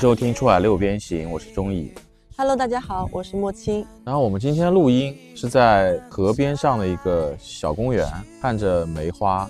[0.00, 1.92] 收听《出海六边形》，我是钟毅。
[2.34, 3.86] Hello，大家好，我是莫青。
[4.02, 8.10] 然后我们今天录音是在河边上的一个小公园，
[8.40, 9.40] 看着梅花，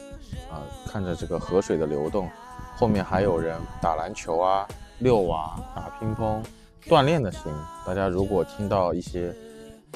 [0.51, 0.59] 啊、
[0.89, 2.29] 看着这个河水的流动，
[2.75, 4.67] 后面还有人打篮球啊、
[4.99, 6.43] 遛啊、打乒乓、
[6.89, 7.59] 锻炼的声音。
[7.87, 9.33] 大家如果听到一些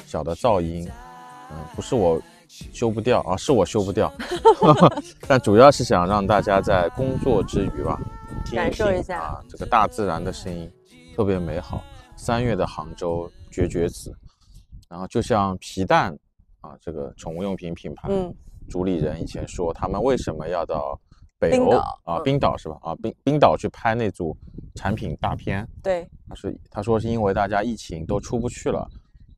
[0.05, 0.89] 小的噪音，
[1.51, 2.17] 嗯、不是我
[2.73, 4.11] 修不掉啊，是我修不掉，
[5.27, 7.99] 但主要是想让大家在工作之余吧，
[8.45, 10.71] 听感受一下啊这个大自然的声音，
[11.15, 11.83] 特别美好。
[12.17, 14.15] 三月的杭州绝绝子，
[14.87, 16.17] 然后就像皮蛋
[16.61, 18.33] 啊，这个宠物用品品牌，嗯，
[18.69, 20.97] 主理人以前说他们为什么要到
[21.37, 22.77] 北欧啊，嗯冰岛是吧？
[22.81, 24.35] 啊，冰冰岛去拍那组
[24.75, 28.87] 产品大片，对，他是他说是因为大家疫情都出不去了，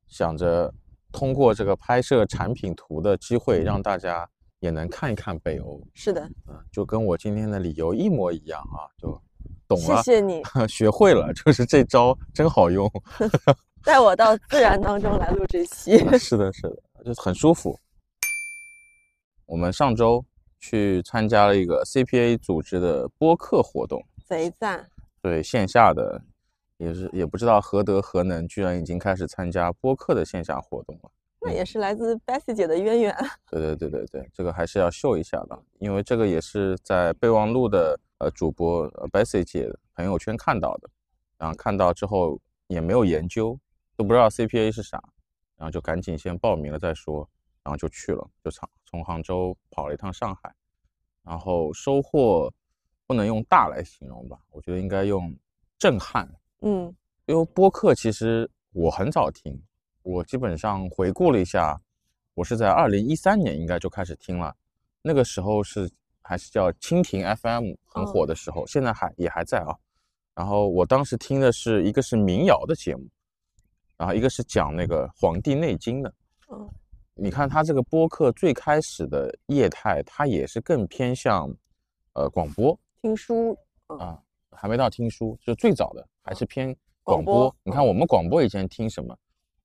[0.07, 0.71] 想着
[1.11, 9.21] 通过这个拍摄产品图的机会，让大家也能看一看北欧，是的，嗯，就跟我今天的理由一模一样啊，就
[9.67, 12.91] 懂了，谢谢你 学会了，就是这招 真好用。
[13.83, 15.97] 带我到自然当中来录这期。
[16.17, 17.79] 是的，是的，就很舒服。
[19.45, 20.25] 我们上周
[20.59, 24.85] 去参加了一个 CPA 组织的播客活动，贼赞，
[25.21, 26.21] 对线下的，
[26.77, 31.11] 也是也不知道何德何能，居然已经开始参加播客的线下活动了。
[31.39, 33.15] 那也是来自 Bessie 姐的渊源。
[33.49, 40.89] 对对对对对，这个还是要秀一下的，因为这个也是在备忘录的呃主播呃 Bessie 姐的朋友圈看到的，
[41.37, 43.57] 然后看到之后也没有研究，
[43.95, 45.01] 都不知道 CPA 是啥，
[45.55, 47.27] 然后就赶紧先报名了再说，
[47.63, 50.53] 然后就去了，就从从杭州跑了一趟上海，
[51.23, 52.51] 然后收获
[53.05, 55.33] 不能用大来形容吧，我觉得应该用
[55.77, 56.27] 震撼，
[56.61, 56.93] 嗯，
[57.25, 59.61] 因为播客其实我很早听，
[60.03, 61.79] 我基本上回顾了一下，
[62.33, 64.55] 我是在二零一三年应该就开始听了，
[65.01, 65.89] 那个时候是
[66.21, 69.75] 还是叫蜻蜓 FM 很火的时候，现在还也还在啊。
[70.35, 73.07] 然后我当时听的是一个是民谣的节目，
[73.97, 76.13] 然后一个是讲那个《黄帝内经》的。
[76.51, 76.69] 嗯，
[77.15, 81.49] 你看他这个播客最开始的业态，它也是更偏向
[82.13, 84.21] 呃广播，听书，啊，
[84.59, 87.55] 还没到听书，就最早的还是偏广广播播。
[87.63, 89.13] 你看我们广播以前听什么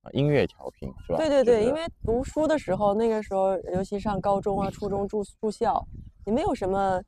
[0.02, 0.10] 啊？
[0.12, 1.18] 音乐调频是吧？
[1.18, 5.82] 对对对，因为读书的时候，那个时候尤其上高中啊、初中住住校，
[6.26, 7.00] 也没有什么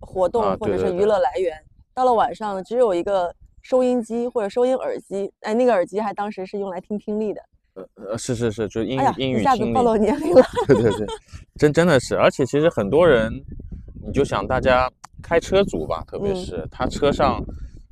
[0.00, 1.56] 活动啊或者是娱对对对乐来源。
[1.94, 7.40] 到了晚上，只有一个收音机或者收音耳机，哎，那个耳机还当时是用来听听力的。
[7.74, 10.42] 呃呃，是是是，就是英语英一语听力下子暴露年龄了。
[10.66, 11.06] 对对对，
[11.56, 13.32] 真真的是，而且其实很多人，
[14.02, 14.90] 你就想大家
[15.26, 17.42] 开车族吧，特别嗯是他车上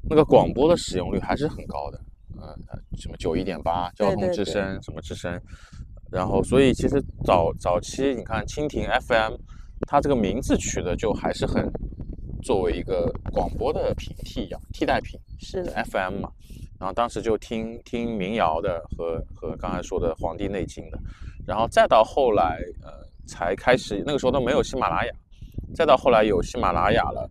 [0.08, 1.98] 那个广播的使用率还是很高的，
[2.40, 2.54] 呃，
[2.96, 4.28] 什么九一点八交通对。
[4.28, 5.40] 对对之声什么之声，
[6.12, 9.34] 然后所以其实早早期你看蜻蜓 FM，
[9.88, 11.68] 它这个名字取的就还是很
[12.42, 15.18] 作为一个广播的平替呀，替代品。
[15.40, 16.30] 是的，FM 嘛，
[16.78, 20.98] 然后当时就听听民谣的和和刚才说的《黄帝内经》的，
[21.46, 22.92] 然后再到后来呃
[23.26, 25.12] 才开始，那个时候都没有喜马拉雅，
[25.74, 27.28] 再到后来有喜马拉雅了，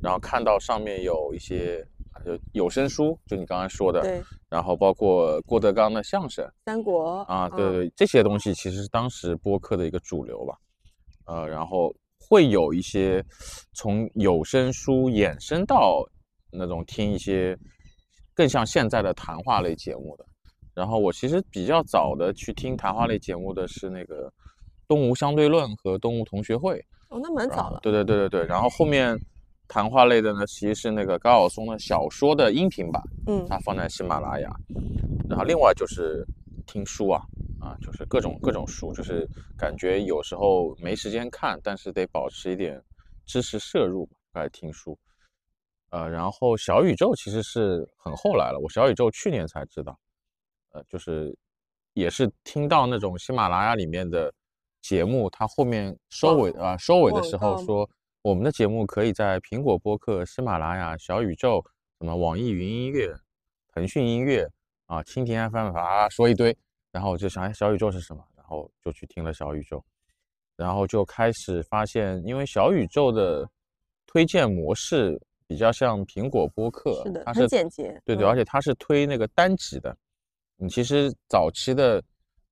[0.00, 1.86] 然后看到上面有一些
[2.24, 10.56] 有有声书，就你刚才说的，对，然后包括郭德纲的相声三国啊，对嗯对，这些东西其实是当时播客的一个主流吧，
[11.26, 11.94] 呃，然后
[12.28, 13.24] 会有一些
[13.74, 16.04] 从有声书衍生到
[16.50, 17.56] 那种听一些
[18.34, 20.24] 更像现在的谈话类节目的。
[20.74, 24.28] 然后我其实比较早的去听谈话类节目的是那个
[24.86, 26.78] 《东吴相对论》和《东吴同学会》，
[27.16, 27.80] 哦，那蛮然早了。
[27.82, 29.18] 对对对对对，然后后面
[29.66, 34.50] 谈话类的呢，其实是那个高晓松的小说的音频版，嗯，它放在喜马拉雅。
[35.28, 36.24] 然后另外就是
[36.66, 37.22] 听书啊，
[37.58, 39.26] 啊，就是各种各种书，就是
[39.56, 42.80] 感觉有时候没时间看，但是得保持一点
[43.24, 44.96] 知识摄入来听书。
[45.90, 49.98] 呃，然后小宇宙其实是很后来了，我小宇宙去年才知道，
[50.72, 51.34] 呃，就是
[51.94, 54.32] 也是听到那种喜马拉雅里面的
[54.88, 57.88] 节目，它后面收尾啊、收尾的时候说，
[58.22, 61.60] 我们的节目可以在苹果播客、喜马拉雅、小宇宙、
[61.98, 63.12] 什么网易云音乐、
[63.74, 64.48] 腾讯音乐
[64.86, 66.56] 啊、蜻蜓 FM 啊说一堆，
[66.92, 68.22] 然后我就想，哎，小宇宙是什么？
[68.36, 69.84] 然后就去听了小宇宙，
[70.54, 73.48] 然后就开始发现，因为小宇宙的
[74.06, 78.00] 推荐模式比较像苹果播客，是的，很它是简洁。
[78.04, 79.96] 对对，嗯而且它是推那个单集的。
[80.58, 82.02] 你其实早期的，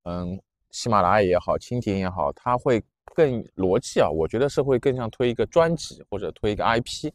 [0.02, 0.38] 嗯，
[0.74, 2.82] 喜马拉雅也好，蜻蜓也好，它会
[3.14, 7.12] 更逻辑啊，我觉得是会更像推一个专辑或者推一个 IP，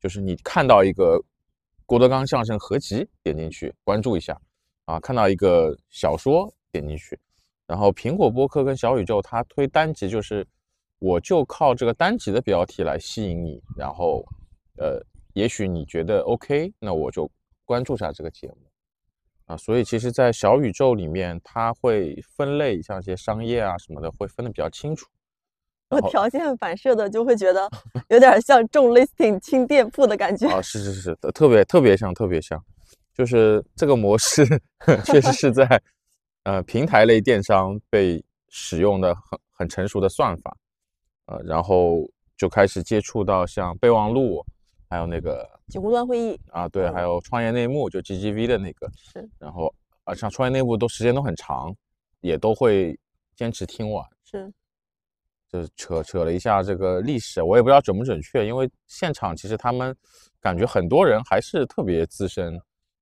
[0.00, 1.20] 就是你看到一个
[1.86, 4.40] 郭德纲相声合集，点进去关注一下，
[4.84, 7.18] 啊，看到一个小说点进去，
[7.66, 10.46] 然后苹果播客跟小宇宙它推单集，就是
[11.00, 14.24] 我就靠这个单集的标题来吸引你，然后
[14.78, 17.28] 呃，也许你觉得 OK，那我就
[17.64, 18.58] 关注下这个节目
[19.46, 19.56] 啊。
[19.56, 25.06] 所以其实，在小宇宙里面，它会分类，像一些商业啊什么的，会分的比较清楚。
[25.90, 27.70] 我条件反射的就会觉得
[28.08, 30.48] 有点像重 listing 轻店铺的感觉。
[30.48, 32.60] 啊，是是是，特别特别像，特别像，
[33.14, 34.44] 就是这个模式
[35.04, 35.80] 确实是在
[36.42, 40.56] 呃平台类电商被使用的很很成熟的算法，
[41.26, 41.98] 呃，然后
[42.36, 44.44] 就开始接触到像备忘录，
[44.88, 51.74] 还有那个锦湖端会议啊，对，还有创业内幕，就 GGV 的那个，是，然后啊，像创业内幕都时间都很长，
[52.20, 52.98] 也都会
[53.34, 54.52] 坚持听完，是。
[55.46, 59.96] 就是扯扯了一下这个历史，我也不知道准不准确，因为现场其实他们
[60.40, 62.60] 感觉很多人还是特别资深，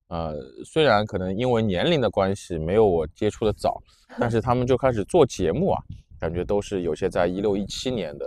[0.08, 3.82] 呃，虽然可能因为年龄的关系没有我接触的早，
[4.20, 5.82] 但是他们就开始做节目啊，
[6.20, 8.26] 感觉都是有些在一六一七年的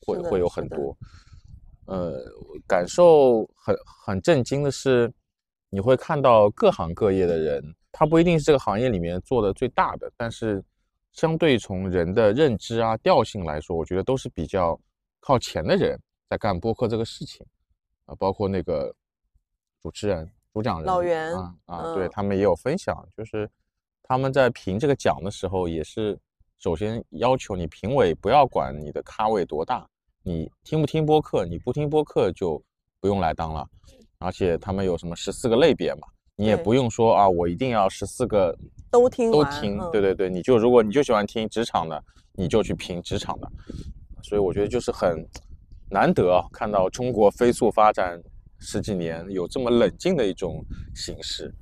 [0.00, 0.96] 会会有很多，
[1.86, 2.22] 呃，
[2.66, 5.12] 感受很很震惊的是，
[5.70, 10.64] 你会看到各行各业的人，他不一定是这个行业里面做的最大的，但是。
[11.12, 14.78] 相对从人的认知啊调性来说，我觉得都是比较
[15.18, 15.98] 靠前的人
[16.28, 17.46] 在干播客这个事情
[18.04, 18.94] 啊，包括那个
[19.80, 23.50] 主持人、主讲人老袁啊啊，对他们也有分享，就是
[24.02, 26.18] 他们在评这个奖的时候，也是
[26.58, 29.88] 首先要求你评委不要管你的咖位多大，
[30.28, 32.60] 你听不听播客，你不听播客就
[32.98, 33.64] 不用来当了，
[34.18, 36.00] 而且他们有什么十四个类别嘛。
[36.34, 38.52] 你也不用说啊，我一定要十四个
[38.90, 42.02] 都听都听，对对对，你就如果你就喜欢听职场的，
[42.32, 43.48] 你就去评职场的。
[44.20, 45.24] 所以我觉得就是很
[45.88, 48.20] 难得看到中国飞速发展
[48.58, 50.60] 十几年有这么冷静的一种
[50.92, 51.54] 形式，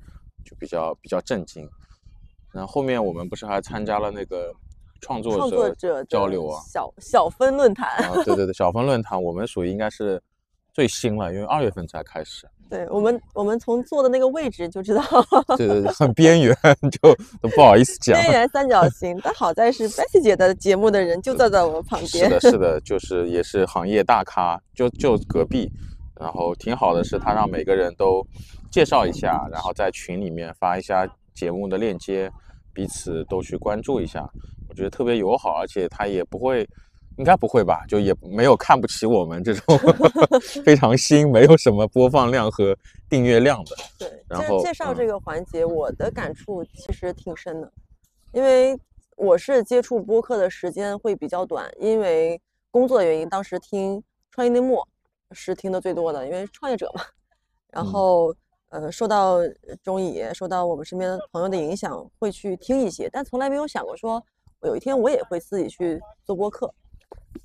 [0.43, 1.69] 就比较比较震惊。
[2.51, 4.51] 然后后面我们不是还参加了那个
[5.01, 10.21] 创作者交流啊，小小分论坛啊，对对对，小分论坛，我们属于应该是
[10.73, 12.47] 最新了，因为二月份才开始。
[12.67, 15.03] 对我们，我们从坐的那个位置就知道，
[15.55, 16.55] 对对对，很 边缘，
[16.91, 18.19] 就都不好意思讲。
[18.19, 22.25] 边缘三角形，但好在是 Bessy 姐的节目的人就坐在我们旁边。
[22.25, 25.71] 是的，是的，就是也是行业大咖，就就隔壁。
[26.19, 28.25] 然后挺好的是，他让每个人都
[28.71, 32.31] 介绍一下，然后在群里面发一下节目的链接，
[32.73, 34.27] 彼此都去关注一下。
[34.75, 36.67] 我觉得特别友好，而且他也不会。
[37.17, 37.85] 应该不会吧？
[37.87, 39.79] 就也没有看不起我们这种
[40.65, 42.77] 非常新、没有什么播放量和
[43.07, 43.75] 订阅量的。
[43.97, 47.71] 对，然后介绍这个环节，我的感触其实挺深的，
[48.33, 48.77] 因为
[49.15, 52.37] 我是接触播客的时间会比较短，因为
[52.69, 54.85] 工作的原因，当时听创业内幕
[55.31, 57.01] 是听的最多的，因为创业者嘛。
[57.71, 58.35] 然后，
[58.71, 59.37] 呃，受到
[59.81, 64.21] 中野、受到我们身边的朋友的影响，会去听一些，但从来没有想过说，
[64.65, 66.73] 有一天我也会自己去做播客。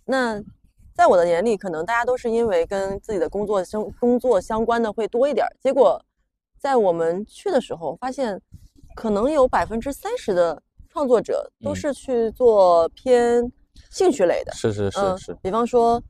[0.05, 0.43] 那
[0.95, 5.47] 在我的眼里，可能大家都是因为跟自己的工作相工作相关的会多一点。
[5.63, 6.03] 结果
[6.59, 8.41] 在我们去的时候，发现
[8.95, 13.51] 可能有百分之三十的创作者都是去做偏
[13.91, 14.53] 兴趣类的。
[14.53, 15.35] 是是是是。
[15.41, 16.03] 比方说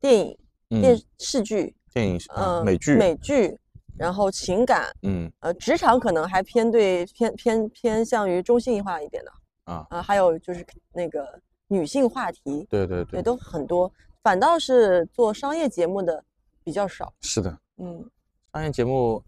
[0.00, 0.38] 电影、
[0.68, 3.58] 电视剧、电影呃美剧、美剧，
[3.96, 9.32] 然后情感，嗯呃职场可能还偏对偏偏偏向于中性化一点的
[9.68, 11.26] 啊啊，还有就是那个。
[11.70, 16.24] 女性话题，对对对，也都很多，反倒是做商业节目的
[16.64, 17.12] 比较少。
[17.20, 18.10] 是的，嗯，
[18.54, 19.22] 商业节目，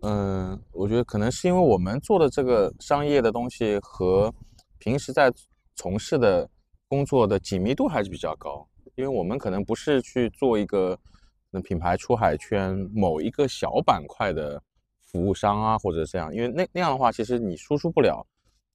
[0.00, 4.32] 嗯，我觉得可能是因为我们做的这个商业的东西和
[4.78, 5.30] 平时在
[5.74, 6.48] 从事的
[6.88, 10.98] 工作的紧密度还是比较高，因为我们可能不是去做一个
[11.50, 14.58] 那品牌出海圈某一个小板块的
[15.04, 18.26] 服务商啊，或者这样，因为那那样的话，其实你输出不了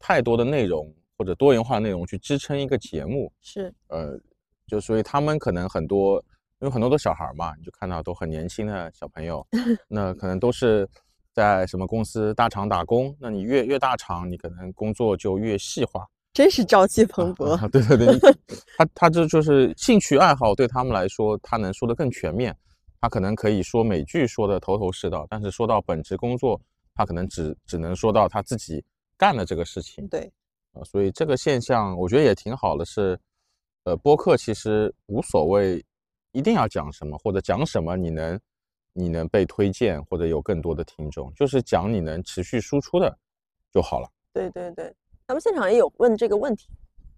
[0.02, 0.94] 太多的内容。
[1.18, 4.20] 或者多元化内容去支撑一个节目是，呃，
[4.66, 6.18] 就所以他们可能很多，
[6.62, 9.46] 因为很多都小孩嘛，你就看到都很年轻的小朋友，
[9.88, 10.90] 那可能都是
[11.32, 16.04] 在什么公司大厂打工，那你越越大厂，你可能工作就越细化，
[16.34, 17.52] 真是朝气蓬勃。
[17.52, 18.20] 啊对对对，
[18.76, 22.58] 他他这就是兴趣爱好对他们来说，他能说的更全面，
[23.00, 26.60] 他可能可以说美剧说的头头是道，但是说到本职工作，
[26.96, 28.84] 他可能只只能说到他自己
[29.22, 30.08] 干了这个事情。
[30.08, 30.22] 对。
[30.74, 33.20] 啊，所以这个现象我觉得也挺好的，是，
[33.84, 35.86] 呃，播客其实无所谓
[36.32, 38.40] 一定要讲什么或者讲什么，你能
[38.94, 43.16] 你能被推荐或者有更多的听众，就是讲你能持续输出的
[43.72, 44.10] 就好了。
[44.34, 44.92] 对对对，
[45.28, 46.70] 咱们现场也有问这个问题，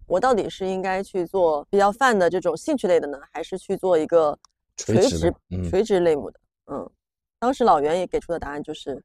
[0.08, 4.38] 我到底是应该去做比较泛的这种兴趣类的呢，还是去做一个
[4.76, 5.34] 垂直
[5.70, 6.40] 垂直类目的？
[6.66, 6.92] 嗯，
[7.40, 9.02] 当时老袁也给出的答案就是。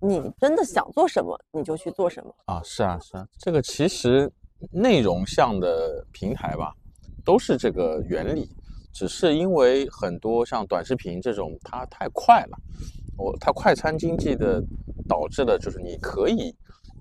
[0.00, 2.60] 你真的想做什么，你就去做什么啊！
[2.62, 4.30] 是啊，是啊，这个其实
[4.70, 6.72] 内容向的平台吧，
[7.24, 8.48] 都是这个原理，
[8.92, 12.58] 只是因为很多像短视频这种，它太快了，
[13.16, 14.62] 我它快餐经济的
[15.08, 16.54] 导致的就是你可以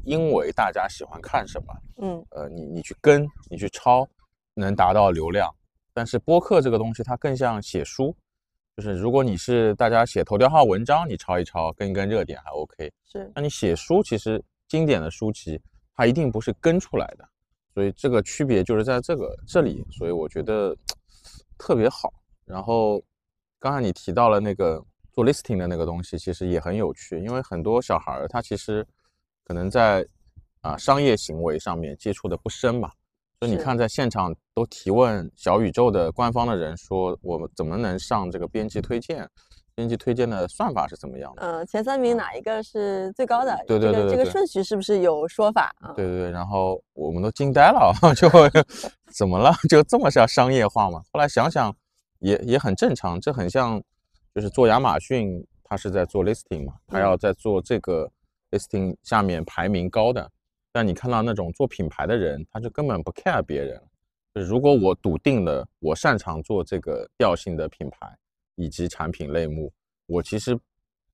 [0.06, 4.08] 因为大家喜欢看什么，嗯，呃，你你去跟，你去抄，
[4.54, 5.54] 能达到流量。
[5.94, 8.16] 但是播客这个东西，它更像写书，
[8.76, 12.92] 就是如果你是大家写头条号文章，你抄一抄，跟一跟热点还 OK。
[13.06, 15.58] 是，那你写书，其实经典的书籍，
[15.96, 17.26] 它一定不是跟出来的，
[17.74, 20.76] 所以这个区别就是在这个这里，所以我觉得
[21.58, 22.14] 特别好。
[22.44, 23.02] 然后
[23.60, 28.86] 刚才你提到了那个做 listing 的那个东西，其实也很有趣，因为很多小孩儿他其实
[29.46, 30.06] 可能在
[30.60, 32.92] 啊商业行为上面接触的不深嘛。
[33.46, 39.28] 你看，在现场都提问小宇宙的官方的人说，我们怎么能上这个编辑推荐？
[39.76, 41.42] 编辑推荐的算法是怎么样的？
[41.42, 43.54] 嗯，前三名哪一个是最高的？
[43.68, 45.92] 对对对，这个顺序是不是有说法啊？
[45.94, 48.30] 对对对，然后我们都惊呆了， 就
[49.14, 49.52] 怎么了？
[49.70, 51.02] 就这么像商业化嘛？
[51.12, 51.76] 后来想想，
[52.20, 53.82] 也也很正常，这很像
[54.34, 58.10] 就是做亚马逊，他是在做 listing 嘛，他要在做这个
[58.52, 60.32] listing 下面排名高的。
[60.76, 63.82] 但你看到那种做品牌的人，他就根本不 care 别人。
[64.34, 68.14] 就是如果我笃定了我擅长做这个调性的品牌
[68.56, 69.72] 以及产品类目，
[70.06, 70.60] 我其实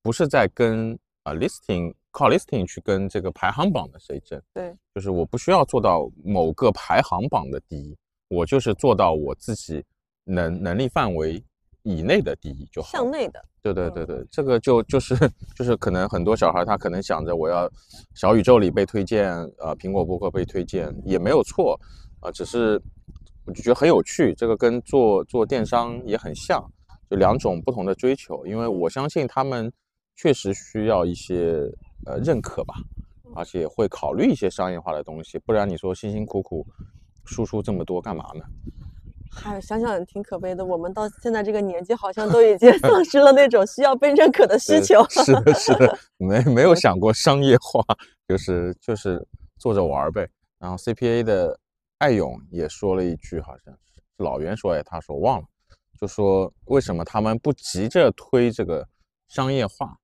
[0.02, 4.42] 不是在跟啊 listing 靠 listing 去跟这个排行榜的谁争。
[4.52, 9.84] 对，就是我不需要做到某个排行榜的第一，我就是做到我自己
[10.24, 11.40] 能能力范围
[11.82, 12.88] 以内的第一就好。
[12.90, 13.44] 向内的。
[13.62, 15.16] 对对对对，这个就就是
[15.54, 17.70] 就是可能很多小孩他可能想着我要
[18.14, 21.78] 小宇宙里被推荐，呃，苹果播客被推荐也没有错，
[22.20, 22.80] 啊，只是
[23.44, 26.60] 我就觉得很有趣，这个跟做做电商也很像，
[27.08, 29.72] 就两种不同的追求，因为我相信他们
[30.16, 31.70] 确实需要一些
[32.06, 32.74] 呃认可吧，
[33.36, 36.66] 而且会考虑一些商业化的东西，不然你说辛辛苦苦
[37.24, 38.44] 输出这么多干嘛呢？
[39.34, 40.64] 嗨，想想挺可悲的。
[40.64, 45.02] 我们到现在这个年纪，好像都已经 丧失了那种需要被认可的需求。
[45.08, 47.82] 是的，是的， 没没有想过商业化，
[48.28, 49.26] 就是就是
[49.58, 50.28] 做着玩呗。
[50.58, 51.58] 然后 CPA 的
[51.98, 55.46] 艾勇也说了一句，好像是老袁说哎，他说忘了，
[55.98, 58.86] 就说为什么他们不急着推这个
[59.28, 59.96] 商业化，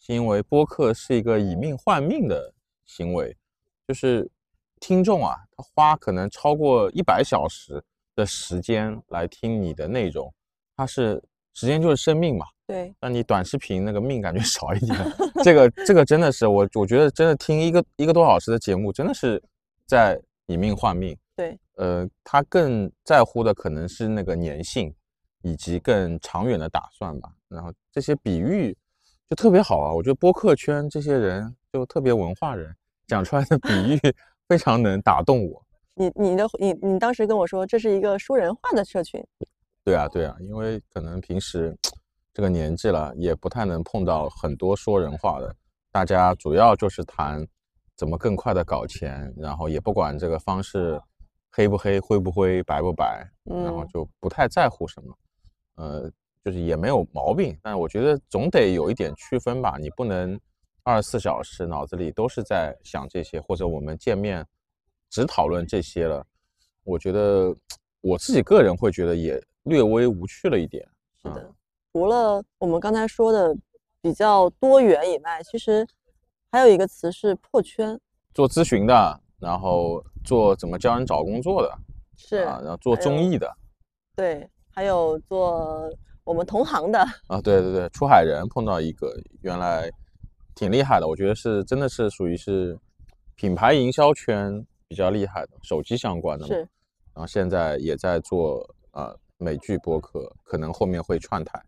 [0.00, 2.52] 是因为播客是一个以命换命的
[2.84, 3.34] 行为，
[3.86, 4.28] 就是
[4.80, 7.82] 听众啊，他花可能超过一百小时。
[8.14, 10.32] 的时间来听你的内容，
[10.76, 11.22] 它是
[11.54, 12.46] 时间就是生命嘛。
[12.66, 14.98] 对，那你短视频那个命感觉 少一点。
[15.44, 19.42] 这个这个真的是我我觉得真的听一个一个多小时的节目，真的是
[19.86, 21.16] 在以命换命。
[21.36, 24.94] 对，呃，他更在乎的可能是那个粘性，
[25.42, 27.30] 以及更长远的打算吧。
[27.48, 28.76] 然后这些比喻
[29.28, 32.74] 就特别好啊，我觉得播客圈这些人就特别文化人，
[33.06, 33.98] 讲出来的比喻
[34.48, 35.62] 非常能打动我。
[35.94, 39.22] 你你的你你当时跟我说这是一个说人话的社群，
[39.84, 41.76] 对啊对啊，因为可能平时
[42.32, 45.54] 这个年纪了，也不太能碰到很多说人话的，
[45.90, 47.46] 大家主要就是谈
[47.94, 50.98] 怎么更快的搞钱，然后也不管这个方式
[51.50, 55.14] 黑不黑、灰不灰、白不白，然后就不太在乎什么，
[55.74, 56.10] 呃，
[56.42, 60.40] 就是也没有毛病，但是我觉得总得有一点区分吧，你不能
[60.84, 64.46] 二十四小时脑子里都是在想这些，或者我们见面。
[65.12, 66.26] 只讨论这些了，
[66.84, 67.54] 我觉得
[68.00, 70.88] 我自己个人会觉得也略微无趣了一点。
[71.22, 71.52] 是的，
[71.92, 73.54] 除了我们刚才说的
[74.00, 75.86] 比较多元以外，其实
[76.50, 78.00] 还有一个词是破圈。
[78.32, 81.78] 做咨询的，然后做怎么教人找工作的，
[82.16, 83.54] 是啊，然后做综艺的，
[84.16, 85.92] 对，还有做
[86.24, 89.90] 我们同行的啊，对对对，出海人碰到一个原来
[90.54, 92.78] 挺厉害的，我觉得是真的是属于是
[93.34, 94.66] 品牌营销圈。
[94.92, 96.68] 比较厉害的手机相关的，是，然
[97.14, 101.58] 后现在也在做呃美剧播客，可能后面会串台，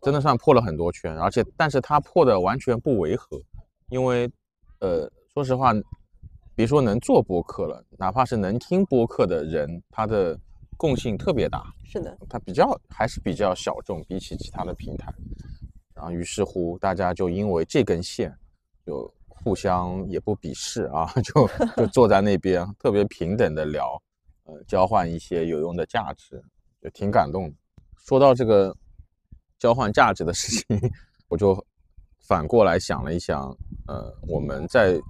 [0.00, 3.36] 真的算破了很多圈，而且但是他破的完全不违和，
[3.88, 4.30] 因为
[4.78, 5.72] 呃说实话，
[6.54, 10.38] 别说能做播客了，哪怕是能听播客的人，他的
[10.76, 15.12] 共性特别大，是的，他比较还是比较小众，比起其他的平台，
[15.96, 18.32] 然后于是乎大家就因为这根线
[18.86, 19.12] 就。
[19.42, 24.00] 互相也不鄙视啊， 就就坐在那边特别平等的聊，
[24.44, 26.42] 呃，交换一些有用的价值，
[26.80, 27.56] 就挺感动的。
[27.96, 28.74] 说到这个
[29.58, 30.92] 交换价值的事情，
[31.28, 31.64] 我就
[32.20, 33.42] 反过来想了一想，
[33.86, 35.00] 呃，我们在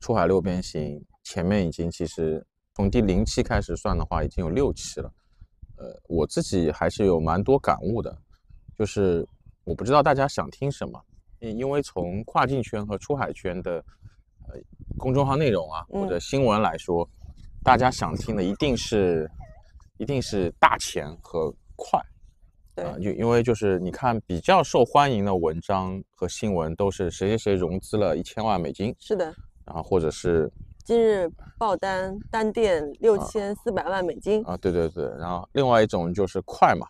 [0.00, 5.12] 出海六边形前面已经其实从第零期开始算的话，已经有六期了。
[5.76, 8.16] 呃，我自己还是有蛮多感悟的，
[8.76, 9.26] 就是
[9.64, 11.00] 我不知道大家想听什么。
[11.40, 13.84] 因为从跨境圈和出海圈的
[14.48, 14.54] 呃
[14.96, 17.08] 公众号内容啊或者新闻来说，
[17.62, 19.30] 大家想听的一定是
[19.98, 22.00] 一定是大钱和快，
[22.74, 22.84] 对。
[22.84, 29.24] 啊，就因为就是你看比较受欢迎的文章和新闻都是谁谁谁融资了一千万美金，是的，
[29.64, 30.50] 然后或者是
[30.84, 31.28] 今日
[31.58, 36.86] 爆单单店六千四百万美金，啊，对对对，然后另外一种就是快嘛，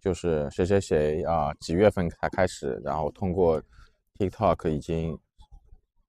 [0.00, 3.60] 就是谁谁谁啊几月份才开始，然后通过
[4.30, 5.18] TikTok 已经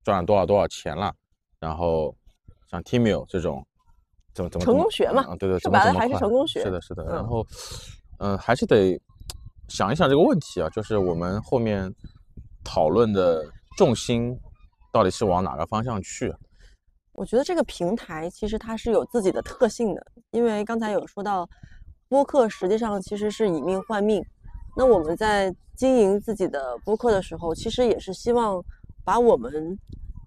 [0.03, 1.13] 赚了多少多少钱了，
[1.59, 2.15] 然后
[2.69, 3.65] 像 Tmall 这种
[4.33, 7.47] 怎么怎么成功学嘛啊，对对，说白了还是成功学是的，是的，然嗯后
[8.19, 8.99] 嗯，还是得
[9.67, 11.91] 想一想这个问题啊，就是我们后面
[12.63, 13.43] 讨论的
[13.77, 14.37] 重心
[14.91, 16.29] 到底是往哪个方向去？
[16.29, 16.37] 啊
[17.13, 21.47] 我觉得这个平台其实它是有自己的特性的，因为刚才有说到，
[22.09, 24.19] 播客实际上其实是以命换命。
[24.75, 28.63] 那我们在经营自己的播客的时候，其实也是希望
[29.03, 29.77] 把我们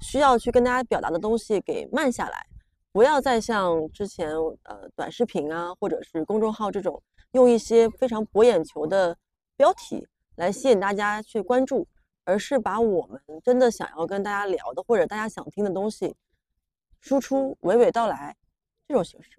[0.00, 2.47] 需要去跟大家表达的东西给慢下来，
[2.93, 4.31] 不要再像之前
[4.65, 9.17] 呃短视频啊，或者是公众号这种用一些非常博眼球的
[9.57, 11.87] 标题来吸引大家去关注，
[12.25, 16.15] 而是把我们真的想要跟大家聊的或者大家想听的东西。
[17.00, 18.35] 输出娓娓道来
[18.88, 19.31] 这种形式，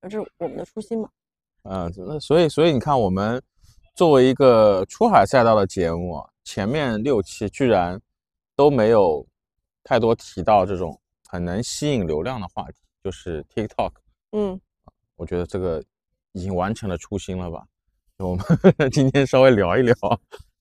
[0.00, 1.08] 而这是我们的初心嘛。
[1.62, 3.42] 嗯，那所以所以你看，我们
[3.94, 8.00] 作为一个出海赛道的节目啊，前面六期居然
[8.56, 9.24] 都没有
[9.84, 10.98] 太多提到这种
[11.28, 13.92] 很能吸引流量的话题，就是 TikTok。
[14.32, 14.60] 嗯，
[15.14, 15.80] 我觉得这个
[16.32, 17.64] 已经完成了初心了吧？
[18.18, 18.44] 我们
[18.90, 19.94] 今天稍微聊一聊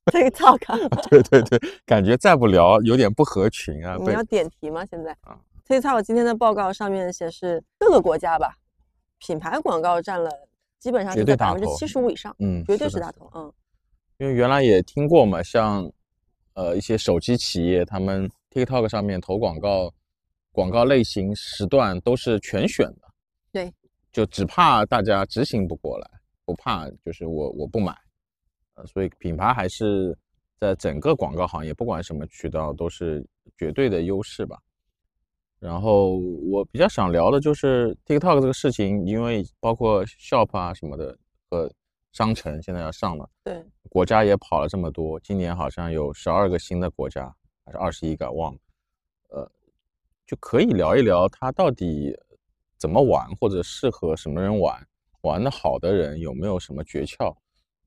[0.06, 3.98] ，TikTok， 对对对，感觉再不聊有点不合群啊。
[3.98, 4.86] 被你要点题吗？
[4.86, 8.58] 现在啊，TikTok 今天的报告上面显示，各个国家吧，
[9.18, 10.30] 品牌广告占了
[10.84, 12.90] 基本上绝是在百分之七十五以上，嗯，绝对。
[12.90, 13.32] 是大头。
[13.34, 13.54] 嗯，
[14.18, 15.90] 因为原来也听过嘛，像
[16.56, 19.90] 呃一些手机企业，他们 TikTok 上面投广告，
[20.52, 23.08] 广告类型时段都是全选的，
[23.54, 23.74] 对，
[24.12, 26.10] 就只怕大家执行不过来，
[26.44, 27.98] 不怕就是我我不买，
[28.74, 30.14] 呃，所以品牌还是
[30.60, 33.26] 在整个广告行业，不管什么渠道都是
[33.58, 34.60] 绝对的优势吧。
[35.64, 36.18] 然后
[36.52, 41.18] 我比较想聊的就是 TikTok 这个事情，因为包括 Shop 啊什么的
[41.50, 41.72] 和
[42.12, 43.30] 商城现在要上了。
[43.46, 47.34] 对，国家也跑了这么多，今年好像有十二个新的国家，
[47.66, 48.60] 还是二十一个，忘了。
[49.30, 49.52] 呃，
[50.28, 52.14] 就可以聊一聊它到底
[52.78, 54.86] 怎么玩，或者适合什么人玩，
[55.22, 57.34] 玩的好的人有没有什么诀窍？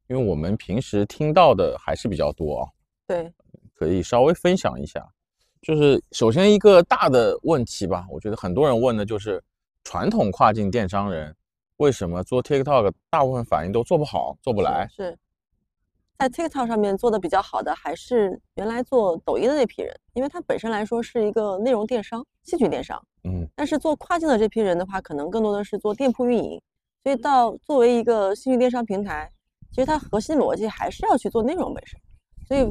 [0.09, 2.73] 因为我们平时听到的还是比较多啊，
[3.07, 3.31] 对，
[3.75, 5.07] 可以稍微分享一下。
[5.67, 9.43] 就是首先一个大的问题吧，我觉得很多人问的就是
[9.83, 11.35] 传统跨境电商人
[11.79, 14.87] 为什么做 TikTok 大部分反应都做不好，做不来？
[14.89, 15.19] 是
[16.17, 23.05] 在 TikTok 上面做的比较好的，还是原来做抖音的那批人，因为它本身来说是一个内容电商、兴趣电商。
[23.25, 26.63] 嗯，但是做跨境的这批人的话，可能更多的是做店铺运营，
[27.03, 29.29] 所以到作为一个兴趣电商平台，
[29.73, 32.01] 其实它核心逻辑还是要去做内容本身。
[32.47, 32.65] 所以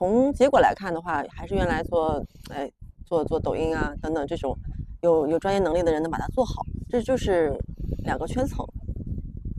[0.00, 2.66] 从结果来看的话，还是原来做哎
[3.04, 4.56] 做做抖音啊等等这种
[5.02, 7.52] 有有专业能力的人能把它做好，这就是
[7.98, 8.64] 两个圈层。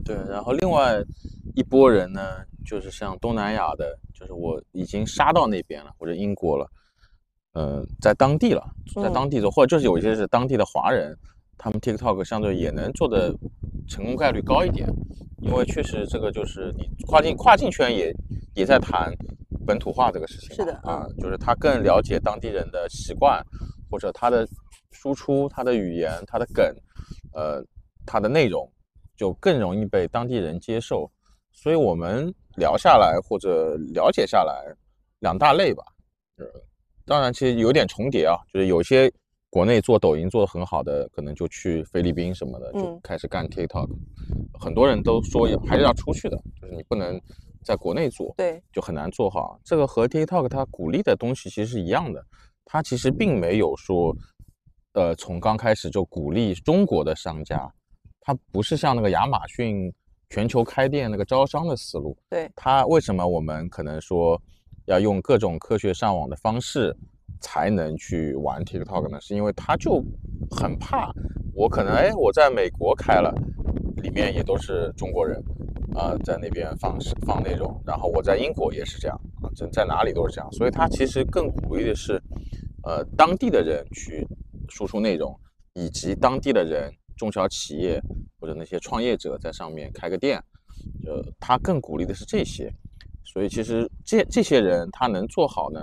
[0.04, 1.00] 对，然后另外
[1.54, 6.68] 一波人呢，就是像东南亚的，就是我已经杀到那边了，或者英国了，
[7.52, 11.16] 呃，在当地了，在嗯当地做，或者就是有一些是当地的华人，
[11.58, 13.34] 他们 TikTok 相对也能做的
[13.88, 14.88] 成功概率高一点，
[15.40, 18.12] 因为确实这个就是你跨境跨境圈也
[18.54, 19.12] 也在谈
[19.66, 23.44] 本土化这个事情，是的啊，就是他更了解当地人的习惯，
[23.90, 24.46] 或者他的
[24.90, 26.64] 输出、他的语言、他的梗，
[27.32, 27.64] 呃，
[28.06, 28.70] 他的内容。
[29.14, 31.08] 就更容易被当地人接受，
[31.52, 34.74] 所以我们聊下来或者了解下来
[35.20, 35.84] 两大类吧。
[36.38, 36.46] 呃，
[37.04, 39.12] 当然其实有点重叠啊，就是有些
[39.52, 43.86] 国内做抖音做得很好的，可能就去菲律宾什么的就嗯开始干 TikTok。
[44.58, 47.20] 很多人都说也还是要出去的，就是你不能
[47.62, 49.60] 在国内做，对，就很难做好。
[49.62, 52.24] 这个和 TikTok 它鼓励的东西其实是一样的，
[52.64, 54.16] 它其实并没有说，
[54.94, 57.70] 呃，从刚开始就鼓励中国的商家。
[58.22, 59.92] 它不是像那个亚马逊
[60.30, 64.40] 全球开店那个招商的思路，对它为什么我们可能说
[64.86, 66.96] 要用各种科学上网的方式
[67.42, 69.20] 才能去玩 TikTok 呢？
[69.20, 70.02] 是因为他就
[70.50, 71.12] 很怕
[71.54, 73.34] 我可能哎我在美国开了，
[73.96, 75.38] 里面也都是中国人
[75.94, 82.22] 啊、在那边放放内容，然后我在英国也是这样啊，在在哪里都是这样，所以他其实更鼓励的是
[82.84, 84.26] 呃当地的人去
[84.70, 85.38] 输出内容，
[85.74, 86.90] 以及当地的人。
[87.14, 88.02] 中小企业
[88.40, 90.42] 或者那些创业者在上面开个店，
[91.06, 92.72] 呃，他更鼓励的是这些，
[93.22, 95.80] 所以其实这这些人他能做好呢，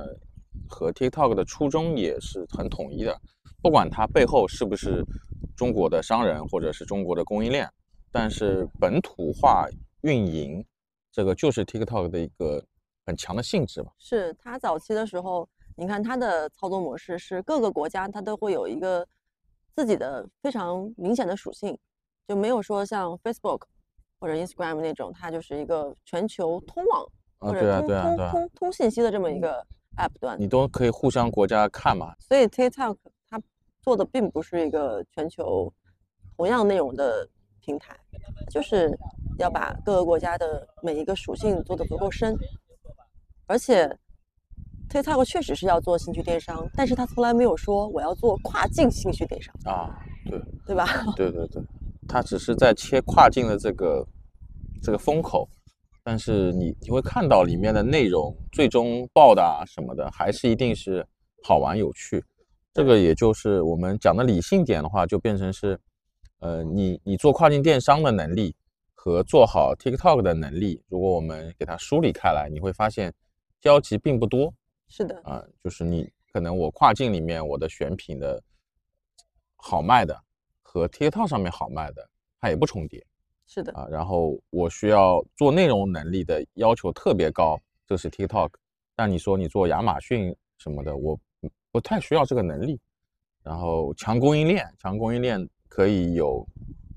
[0.70, 3.20] 和 TikTok 的初衷也是很统一的，
[3.62, 5.04] 不管它背后是不是
[5.58, 7.70] 中国的商人或者是中国的供应链，
[8.12, 9.68] 但是本土化
[10.02, 10.64] 运营
[11.12, 12.64] 这个就是 TikTok 的一个
[13.06, 13.92] 很强的性质吧。
[13.98, 19.06] 是它早期的时候，你看它的操作模式是各个国家它都会有一个
[19.76, 21.78] 自己的非常明显的属性，
[22.28, 23.64] 就没有说像 Facebook
[24.20, 27.06] 或者 Instagram 那种，它就是一个全球通网
[27.40, 29.66] 或者通通通通信息的这么一个
[30.00, 32.16] App 端，你都可以互相国家看嘛。
[32.20, 32.96] 所以 TikTok
[33.30, 33.40] 它
[33.82, 35.72] 做的并不是一个全球
[36.36, 37.28] 同样内容的
[37.60, 37.96] 平台，
[38.50, 38.90] 就是
[39.38, 42.36] 要把各个国家的每一个属性做得足够深，
[43.46, 43.96] 而且。
[44.92, 49.86] TikTok 确实是要做兴趣电商，但是他从来没有说我要做跨境兴趣电商啊，
[50.26, 50.88] 对对吧？
[51.16, 51.62] 对对对，
[52.08, 54.04] 他只是在切跨境的这个
[54.82, 55.48] 这个风口，
[56.10, 61.06] 但是你你会看到里面的内容最终报的啊什么的，还是一定是
[61.44, 62.26] 好玩有趣。
[62.74, 65.80] 这个也就是我们讲的理性点的话，就变成是，
[66.40, 68.56] 呃，你你做跨境电商的能力
[68.96, 73.14] 和做好 TikTok 的能力，如果我们给它梳理开来，你会发现
[73.62, 74.52] 交集并不多。
[74.88, 78.42] 是的啊，就是你可能我跨境里面我的选品的
[79.58, 80.20] 好卖的
[80.64, 82.10] 和 TikTok 上面好卖的，
[82.42, 83.06] 它也不重叠。
[83.52, 88.52] 是的啊，然后我需要做内容能力的要求特别高，这是 TikTok。
[88.96, 91.20] 但你说你做亚马逊什么的，我
[91.72, 92.80] 不太需要这个能力。
[93.42, 96.46] 然后强供应链，强供应链可以有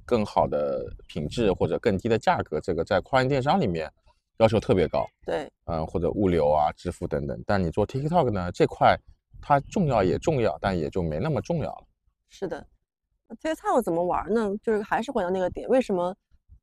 [0.04, 3.90] 更好的品质或者更低的价格，这个在跨境电商里面。
[4.38, 7.40] 要求特别高，对，嗯，或者物流啊、支付等等。
[7.46, 8.98] 但你做 TikTok 呢，这块
[9.40, 11.84] 它重要也重要，但也就没那么重要了。
[12.28, 12.66] 是的
[13.40, 14.50] ，TikTok 怎么玩呢？
[14.60, 16.12] 就是还是回到那个点，为什么？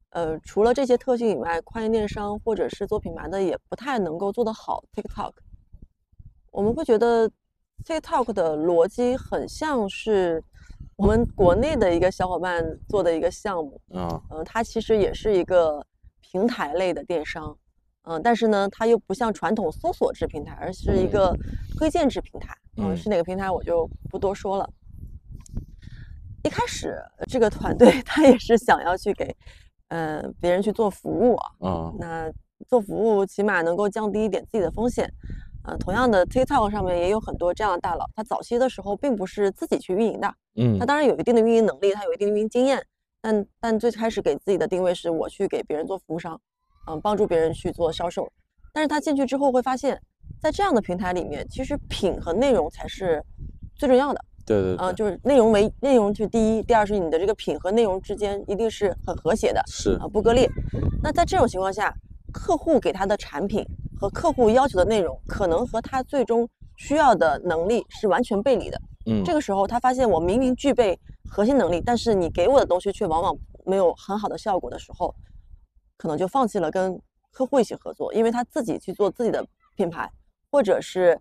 [0.10, 5.34] 呃，除了这些特性以外，跨境电商或者是做品牌的也不太能够做得好 TikTok。
[6.52, 7.30] 我们会觉得
[7.86, 10.43] TikTok 的逻辑很像是
[10.95, 15.86] 我们国内的一个小伙伴做的一个项目，嗯，呃，它其实也是一个。
[16.32, 17.58] 平台类的电商，
[18.04, 21.36] 嗯，但是呢，它又不像传统搜索制平台，而是一个
[21.76, 22.56] 推荐制平台。
[22.78, 24.69] 嗯，是哪个平台我就不多说了。
[26.43, 26.95] 一开始
[27.28, 29.36] 这个团队 他也是想要去给，
[29.89, 31.52] 呃，别人去做服务啊。
[31.60, 31.97] 嗯。
[31.99, 32.32] 那
[32.67, 35.12] 做服务起码能够降低一点自己的风险。
[35.67, 40.34] 嗯，同样的，TikTok 上面也有很多这样的大佬，他早期的时候并不是自己去运营的。
[40.56, 40.80] 嗯。
[40.80, 42.82] 他当然有一定的运营能力，他有一定的运营经验。
[43.21, 46.39] 但但最开始给自己的定位是我去给别人做服务商，
[46.88, 48.32] 嗯，帮助别人去做销售。
[48.71, 50.02] 但是他进去之后会发现，
[50.39, 53.21] 在这样的平台里面，其实品和内容才是
[53.75, 54.25] 最重要的。
[54.50, 60.50] 对对，啊，就是内容为内容是第一，第二是你的这个品和内容之间一定是很和谐的，是啊，不割裂。
[61.04, 61.94] 那在这种情况下，
[62.34, 63.64] 客户给他的产品
[64.00, 68.82] 和客户要求的内容，可能和他最终需要的能力是完全背离的。
[69.06, 71.00] 嗯，这个时候他发现我明明具备。
[71.32, 75.14] 核心能力，但是你给我的东西却往往没有很好的效果的时候，
[75.96, 77.00] 可能就放弃了跟
[77.32, 80.12] 客户一起合作，因为他自己去做自己的品牌，
[80.50, 81.16] 或者是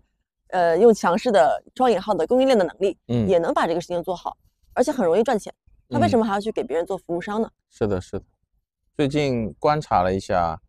[0.49, 4.37] 呃用强势的双引号的供应链的能力，嗯，也能把这个事情做好，
[4.73, 5.53] 而且很容易赚钱。
[5.89, 7.49] 他为什么还要去给别人做服务商呢？
[7.69, 8.25] 是的，是的。
[8.95, 10.59] 最近观察了一下，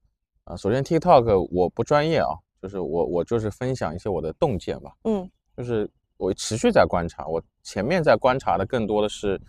[0.45, 5.91] 啊，首先 TikTok 我不专业啊，就是我我就是分享一些我的洞见吧，嗯，就是。
[6.23, 9.41] 我持续在观察，我前面在观察的更多的是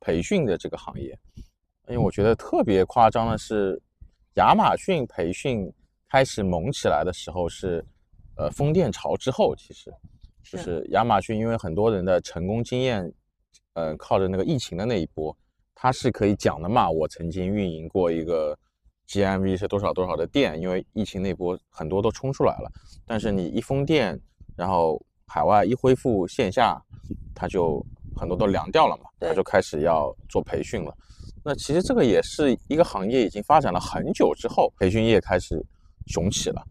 [0.00, 1.16] 培训的这个行业，
[1.86, 3.80] 因为我觉得特别夸张的是，
[4.34, 5.72] 亚马逊培训
[6.10, 7.86] 开始猛起来的时候是，
[8.36, 9.92] 呃，风电潮之后，其实
[10.42, 13.12] 就是亚马逊，因为很多人的成功经验，
[13.74, 15.36] 呃，靠着那个疫情的那一波，
[15.74, 16.90] 他是可以讲的嘛。
[16.90, 18.56] 我曾经运营过一个
[19.08, 22.70] GMV 是多少多少的店，因为疫情那波很多都冲出来了，
[23.06, 24.20] 但是你一封店，
[24.56, 25.00] 然后。
[25.28, 26.80] 海外一恢复线下，
[27.34, 30.96] 它就很多都凉掉了嘛，他就开始要做培训了。
[31.42, 35.60] 那其实这个也是一个行业已经发展了很久之后，培训业开始
[36.06, 36.62] 雄起了。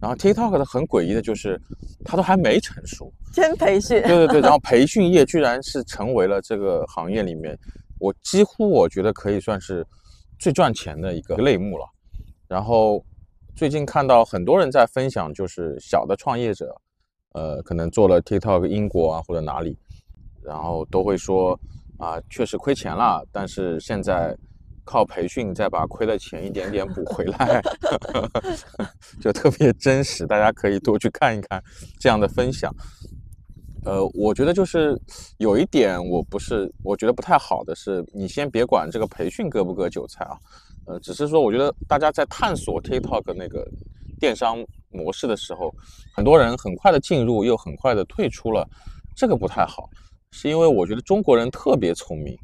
[0.00, 1.60] 然后 TikTok 的很诡异的就是，
[2.04, 4.02] 它都还没成熟，先培训。
[4.02, 7.58] 对对对，然后培训业居然是成为了这个行业里面，
[7.98, 9.86] 我几乎我觉得可以算是
[10.38, 11.84] 最赚钱的一个类目了。
[12.48, 13.04] 然后
[13.54, 16.74] 最近看到很多人在分享，就是小的创业者。
[17.32, 19.78] 呃，可能做了 TikTok 英国啊或者哪里，
[20.42, 21.56] 然后都会说
[21.96, 24.36] 啊，确实亏钱了，但是现在
[24.84, 27.62] 靠培训再把亏的钱一点点补回来，
[29.20, 31.62] 就特别真实，大家可以多去看一看
[31.98, 32.74] 这样的分享。
[33.84, 35.00] 呃，我觉得就是
[35.38, 40.36] 有一点我不是，我觉得不太好的是，你先别管这个培训割不割韭菜啊，
[40.86, 43.66] 呃，只是说我觉得大家在探索 TikTok 那个
[44.18, 44.64] 电商。
[44.92, 45.72] 模式的时候，
[46.12, 48.68] 很多人很快的进入，又很快的退出了，
[49.14, 49.88] 这个不太好。
[50.32, 52.36] 是因为我觉得中国人特别聪明，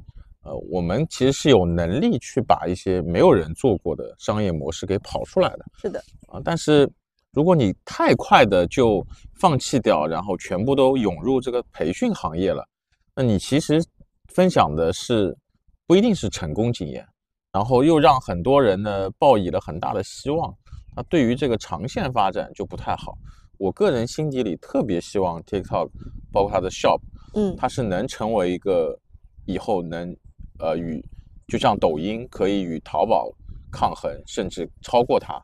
[0.46, 5.66] 呃，我们其实是有能力去把一些没有人做过的商业模式给跑出来的。
[5.76, 6.88] 是的，啊，但是
[7.32, 9.04] 如果你太快的就
[9.40, 12.64] 放弃掉，然后全部都涌入这个培训行业了，
[13.12, 13.82] 那你其实
[14.28, 15.36] 分享的是
[15.84, 17.04] 不一定是成功经验，
[17.52, 20.54] 然后又让很多人呢抱以了很大的希望，
[20.94, 23.18] 那对于这个长线发展就不太好。
[23.58, 25.90] 我个人心底里特别希望 TikTok，
[26.30, 27.00] 包括它的 Shop，
[27.34, 28.96] 嗯，它是能成为一个
[29.44, 30.16] 以后能。
[30.58, 31.04] 呃，与
[31.48, 33.30] 就像抖音可以与淘宝
[33.70, 35.40] 抗衡，甚至超过它，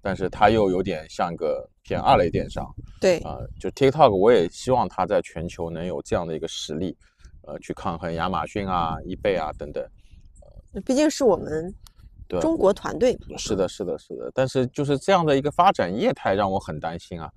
[0.00, 2.64] 但是它又有点像个偏二类电商。
[3.00, 6.96] 对啊，就 TikTok，我也希望它在全球能有这样的一个实力，
[7.42, 9.84] 呃，去抗衡亚马逊啊、易贝啊等等。
[10.72, 11.74] 呃，毕竟是我们
[12.40, 13.18] 中国团队。
[13.36, 14.30] 是的，是的，是的。
[14.32, 17.30] 但是就是这样的一个发展业态让我很担心啊，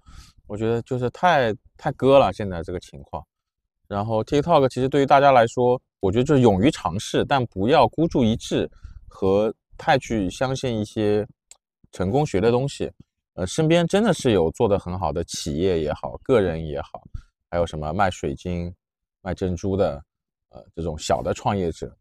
[0.48, 3.22] 我觉得就是太太割了现在这个情况。
[3.88, 5.82] 然后 TikTok 其实对于大家来说。
[6.06, 8.70] 我觉得就是勇于尝试，但不要孤注一掷
[9.08, 11.28] 和太去相信一些
[11.92, 12.92] 成功学的东西。
[13.34, 17.02] 呃，身边真的是有做得很好的企业也好，个人也好，
[17.50, 18.72] 还有什么卖水晶、
[19.22, 20.00] 卖珍珠的，
[20.50, 21.92] 呃，这种小的创业者。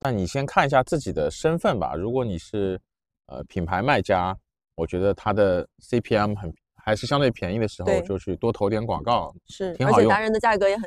[0.00, 1.94] 但你先看一下自己的身份吧。
[1.94, 2.80] 如果你是
[3.26, 4.34] 呃品牌卖家，
[4.74, 10.08] 我觉得它的 CPM 很还是相对便宜的时候，就去多投点广告，是挺好用而且。
[10.08, 10.84] 达人的价格也很。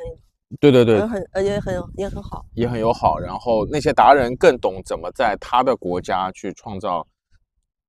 [0.60, 3.18] 对对对，很呃也很也很好，也很友好。
[3.18, 7.06] 然后那些达人更懂怎么在他的国家去创造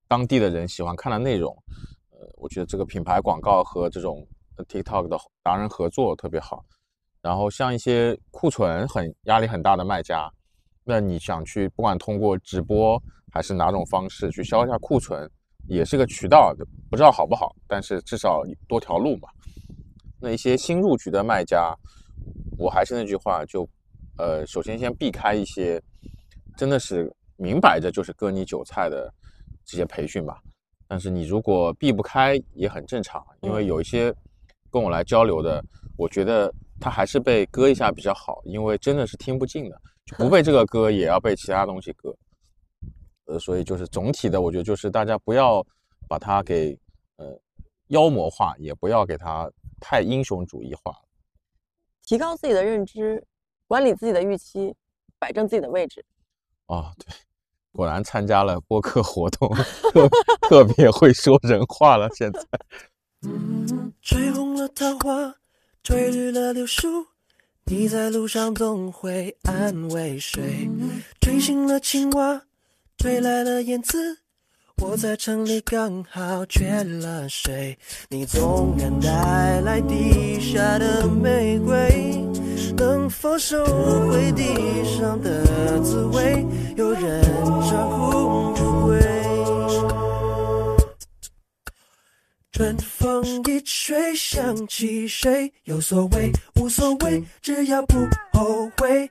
[0.07, 1.53] 当地的人喜欢看的内容。
[2.11, 4.25] 呃，我觉得这个品牌广告和这种
[4.69, 6.63] TikTok 的达人合作特别好。
[7.21, 10.31] 然后像一些库存很压力很大的卖家，
[10.85, 15.29] 那你想去不管通过直播还是哪种方式去销一下库存，
[15.67, 16.55] 也是个渠道，
[16.89, 19.27] 不知道好不好，但是至少多条路嘛。
[20.21, 21.75] 那一些新入局的卖家。
[22.57, 23.67] 我还是那句话，就，
[24.17, 25.81] 呃，首先先避开一些，
[26.57, 29.11] 真的是明摆着就是割你韭菜的
[29.65, 30.41] 这些培训吧。
[30.87, 34.13] 但是你如果避不开也很正常，因为有一些
[34.69, 35.63] 跟我来交流的，
[35.97, 42.15] 我觉得他还是被割一下比较好，因为真的是听不进的，就不被这个割，也要被其他东西割。
[43.25, 45.65] 呃，所以就是总体的，我觉得就是大家不要
[46.07, 46.77] 把它给
[47.15, 47.39] 呃
[47.87, 50.93] 妖魔化，也不要给它太英雄主义化。
[52.05, 53.23] 提高自己的认知，
[53.67, 54.75] 管理自己的预期，
[55.17, 56.03] 摆正自己的位置。
[56.67, 57.13] 哦，对，
[57.71, 59.49] 果然参加了播客活动，
[59.91, 60.09] 特
[60.41, 62.09] 特别会说人话了。
[62.15, 62.41] 现在，
[64.01, 65.35] 吹红了桃花，
[65.81, 67.07] 吹绿了柳树，
[67.65, 70.69] 你在路上总会安慰谁？
[71.21, 72.43] 吹醒了青蛙，
[72.97, 74.22] 吹来了燕子。
[74.85, 77.77] 我在城里刚好缺了水，
[78.09, 82.21] 你纵然带来地下的玫瑰，
[82.75, 83.63] 能否收
[84.09, 84.43] 回地
[84.83, 86.45] 上的滋味？
[86.75, 87.23] 有人
[87.71, 89.01] 招呼无归。
[92.51, 95.51] 春风一吹，想起谁？
[95.63, 97.95] 有所谓，无所谓，只要不
[98.33, 99.09] 后悔。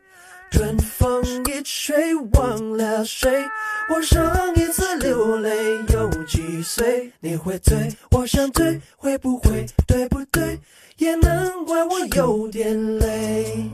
[0.52, 3.42] 春风一吹，忘了谁？
[3.88, 5.50] 我上一次流泪
[5.94, 7.10] 有几岁？
[7.20, 10.60] 你会醉，我想醉，会不会对不对？
[10.98, 13.70] 也难怪我有点累。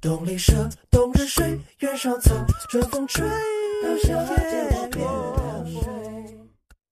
[0.00, 2.32] 东篱舍，冬日睡，原上草，
[2.70, 3.26] 春风吹，
[3.82, 5.51] 到夏天边。